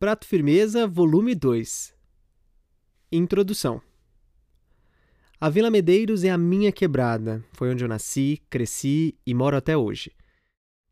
Prato 0.00 0.28
Firmeza, 0.28 0.86
volume 0.86 1.34
2 1.34 1.92
Introdução 3.10 3.82
A 5.40 5.50
Vila 5.50 5.72
Medeiros 5.72 6.22
é 6.22 6.30
a 6.30 6.38
minha 6.38 6.70
quebrada. 6.70 7.44
Foi 7.52 7.68
onde 7.68 7.82
eu 7.82 7.88
nasci, 7.88 8.40
cresci 8.48 9.18
e 9.26 9.34
moro 9.34 9.56
até 9.56 9.76
hoje. 9.76 10.12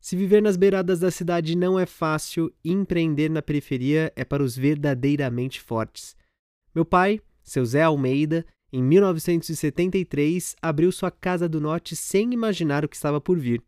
Se 0.00 0.16
viver 0.16 0.42
nas 0.42 0.56
beiradas 0.56 0.98
da 0.98 1.12
cidade 1.12 1.56
não 1.56 1.78
é 1.78 1.86
fácil, 1.86 2.52
empreender 2.64 3.30
na 3.30 3.40
periferia 3.40 4.12
é 4.16 4.24
para 4.24 4.42
os 4.42 4.56
verdadeiramente 4.56 5.60
fortes. 5.60 6.16
Meu 6.74 6.84
pai, 6.84 7.20
seu 7.44 7.64
Zé 7.64 7.82
Almeida, 7.82 8.44
em 8.72 8.82
1973 8.82 10.56
abriu 10.60 10.90
sua 10.90 11.12
Casa 11.12 11.48
do 11.48 11.60
Norte 11.60 11.94
sem 11.94 12.34
imaginar 12.34 12.84
o 12.84 12.88
que 12.88 12.96
estava 12.96 13.20
por 13.20 13.38
vir. 13.38 13.62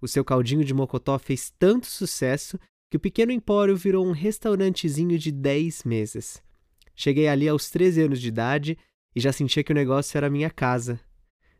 O 0.00 0.08
seu 0.08 0.24
caldinho 0.24 0.64
de 0.64 0.74
mocotó 0.74 1.16
fez 1.16 1.52
tanto 1.60 1.86
sucesso 1.86 2.58
que 2.90 2.96
o 2.96 3.00
pequeno 3.00 3.32
empório 3.32 3.76
virou 3.76 4.06
um 4.06 4.12
restaurantezinho 4.12 5.18
de 5.18 5.32
10 5.32 5.84
meses. 5.84 6.42
Cheguei 6.94 7.28
ali 7.28 7.48
aos 7.48 7.70
13 7.70 8.02
anos 8.02 8.20
de 8.20 8.28
idade 8.28 8.78
e 9.14 9.20
já 9.20 9.32
sentia 9.32 9.64
que 9.64 9.72
o 9.72 9.74
negócio 9.74 10.16
era 10.16 10.30
minha 10.30 10.50
casa. 10.50 11.00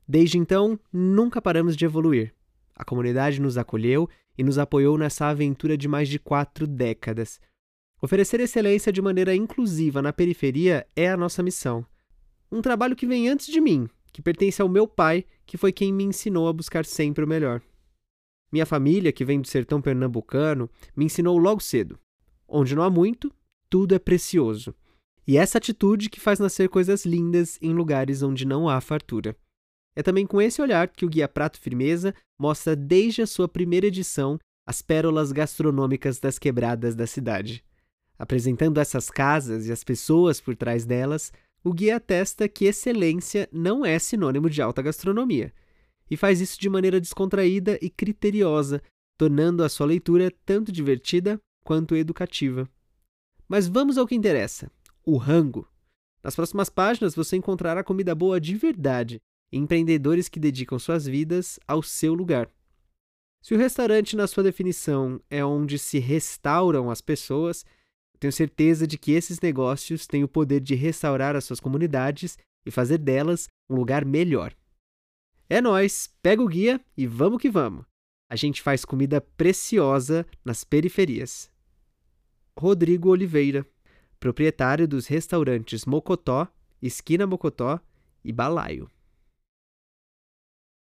Desde 0.07 0.39
então, 0.39 0.79
nunca 0.93 1.41
paramos 1.41 1.77
de 1.77 1.85
evoluir. 1.85 2.35
A 2.75 2.85
comunidade 2.85 3.41
nos 3.41 3.57
acolheu 3.57 4.09
e 4.37 4.43
nos 4.43 4.59
apoiou 4.59 4.99
nessa 4.99 5.27
aventura 5.27 5.77
de 5.77 5.89
mais 5.89 6.09
de 6.09 6.19
quatro 6.19 6.67
décadas. 6.67 7.41
Oferecer 8.03 8.41
excelência 8.41 8.93
de 8.93 9.01
maneira 9.01 9.35
inclusiva 9.35 10.03
na 10.03 10.13
periferia 10.13 10.87
é 10.95 11.09
a 11.09 11.17
nossa 11.17 11.43
missão. 11.43 11.87
Um 12.51 12.61
trabalho 12.61 12.97
que 12.97 13.07
vem 13.07 13.29
antes 13.29 13.47
de 13.47 13.61
mim, 13.61 13.89
que 14.13 14.21
pertence 14.21 14.61
ao 14.61 14.69
meu 14.69 14.87
pai, 14.87 15.25
que 15.47 15.57
foi 15.57 15.73
quem 15.73 15.93
me 15.93 16.05
ensinou 16.05 16.49
a 16.49 16.53
buscar 16.53 16.85
sempre 16.85 17.25
o 17.25 17.29
melhor. 17.29 17.63
Minha 18.53 18.67
família, 18.67 19.13
que 19.13 19.25
vem 19.25 19.41
do 19.41 19.49
sertão 19.49 19.81
pernambucano, 19.81 20.71
me 20.97 21.05
ensinou 21.05 21.37
logo 21.39 21.61
cedo: 21.61 21.99
onde 22.49 22.75
não 22.75 22.83
há 22.83 22.91
muito, 22.91 23.33
tudo 23.69 23.95
é 23.95 23.99
precioso. 23.99 24.75
E 25.27 25.37
essa 25.37 25.59
atitude 25.59 26.11
que 26.11 26.21
faz 26.21 26.39
nascer 26.39 26.69
coisas 26.69 27.05
lindas 27.07 27.59
em 27.63 27.73
lugares 27.73 28.23
onde 28.23 28.47
não 28.47 28.69
há 28.69 28.81
fartura. 28.81 29.37
É 29.97 30.03
também 30.03 30.27
com 30.27 30.41
esse 30.41 30.61
olhar 30.61 30.89
que 30.89 31.05
o 31.05 31.09
Guia 31.09 31.29
Prato 31.29 31.59
Firmeza 31.59 32.15
mostra 32.39 32.77
desde 32.77 33.23
a 33.23 33.27
sua 33.27 33.49
primeira 33.49 33.87
edição 33.87 34.39
as 34.67 34.83
pérolas 34.83 35.31
gastronômicas 35.31 36.19
das 36.19 36.39
quebradas 36.39 36.95
da 36.95 37.07
cidade. 37.07 37.65
Apresentando 38.19 38.79
essas 38.79 39.11
casas 39.11 39.67
e 39.67 39.73
as 39.73 39.85
pessoas 39.85 40.41
por 40.41 40.57
trás 40.57 40.85
delas, 40.85 41.33
o 41.63 41.73
guia 41.73 41.97
atesta 41.97 42.49
que 42.49 42.67
excelência 42.67 43.49
não 43.53 43.85
é 43.85 43.99
sinônimo 43.99 44.49
de 44.49 44.63
alta 44.63 44.83
gastronomia, 44.83 45.53
e 46.11 46.17
faz 46.17 46.41
isso 46.41 46.61
de 46.61 46.69
maneira 46.69 47.01
descontraída 47.01 47.79
e 47.81 47.89
criteriosa, 47.89 48.83
tornando 49.17 49.63
a 49.63 49.69
sua 49.69 49.87
leitura 49.87 50.33
tanto 50.45 50.71
divertida 50.71 51.41
quanto 51.65 51.97
educativa. 51.97 52.69
Mas 53.49 53.67
vamos 53.67 53.99
ao 53.99 54.07
que 54.07 54.15
interessa: 54.15 54.71
o 55.05 55.17
rango. 55.17 55.69
Nas 56.23 56.35
próximas 56.35 56.71
páginas 56.71 57.15
você 57.15 57.37
encontrará 57.37 57.85
comida 57.85 58.15
boa 58.15 58.41
de 58.41 58.55
verdade 58.55 59.21
empreendedores 59.57 60.29
que 60.29 60.41
dedicam 60.41 60.79
suas 60.79 61.07
vidas 61.07 61.61
ao 61.67 61.83
seu 61.83 62.13
lugar. 62.13 62.51
Se 63.41 63.55
o 63.55 63.59
restaurante, 63.59 64.17
na 64.17 64.27
sua 64.27 64.43
definição, 64.43 65.21
é 65.31 65.45
onde 65.45 65.79
se 65.79 65.99
restauram 65.99 66.91
as 66.91 67.01
pessoas, 67.01 67.65
tenho 68.19 68.33
certeza 68.33 68.87
de 68.87 68.99
que 68.99 69.13
esses 69.13 69.39
negócios 69.41 70.07
têm 70.07 70.25
o 70.25 70.29
poder 70.29 70.61
de 70.61 70.75
restaurar 70.75 71.37
as 71.37 71.45
suas 71.45 71.61
comunidades 71.61 72.39
e 72.65 72.71
fazer 72.71 72.99
delas 72.99 73.49
um 73.69 73.77
lugar 73.77 74.05
melhor. 74.05 74.55
É 75.49 75.61
nós, 75.61 76.13
pega 76.23 76.43
o 76.43 76.49
guia 76.49 76.81
e 76.97 77.07
vamos 77.07 77.41
que 77.41 77.51
vamos. 77.51 77.85
A 78.31 78.37
gente 78.37 78.63
faz 78.63 78.85
comida 78.85 79.21
preciosa 79.21 80.27
nas 80.45 80.65
periferias. 80.65 81.51
Rodrigo 82.59 83.11
Oliveira 83.11 83.67
proprietário 84.25 84.89
dos 84.89 85.07
restaurantes 85.07 85.85
Mocotó, 85.85 86.49
Esquina 86.81 87.27
Mocotó 87.27 87.79
e 88.25 88.33
Balaio. 88.33 88.91